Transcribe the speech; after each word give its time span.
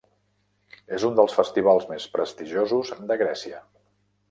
És 0.97 1.05
un 1.09 1.19
dels 1.19 1.35
festivals 1.41 1.87
més 1.91 2.09
prestigiosos 2.17 2.93
de 3.13 3.21
Grècia. 3.23 3.63